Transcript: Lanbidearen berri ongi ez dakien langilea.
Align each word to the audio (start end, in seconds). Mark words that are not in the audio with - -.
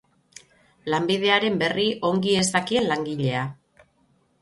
Lanbidearen 0.93 1.61
berri 1.65 1.87
ongi 2.11 2.35
ez 2.41 2.49
dakien 2.57 2.91
langilea. 2.91 3.49